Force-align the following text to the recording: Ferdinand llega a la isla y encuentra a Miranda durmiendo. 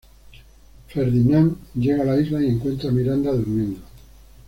Ferdinand 0.87 1.57
llega 1.75 2.01
a 2.01 2.05
la 2.05 2.19
isla 2.19 2.41
y 2.41 2.47
encuentra 2.47 2.89
a 2.89 2.91
Miranda 2.91 3.31
durmiendo. 3.33 3.79